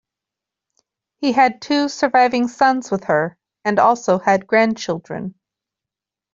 He 1.19 1.31
had 1.31 1.61
two 1.61 1.87
surviving 1.87 2.47
sons 2.47 2.89
with 2.89 3.03
her 3.03 3.37
and 3.63 3.77
also 3.77 4.17
had 4.17 4.47
grandchildren. 4.47 5.35